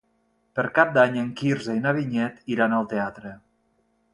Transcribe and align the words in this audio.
Per 0.59 0.63
Cap 0.77 0.95
d'Any 0.95 1.19
en 1.25 1.27
Quirze 1.41 1.75
i 1.81 1.83
na 1.83 1.93
Vinyet 1.99 2.43
iran 2.55 2.77
al 2.79 2.89
teatre. 2.95 3.35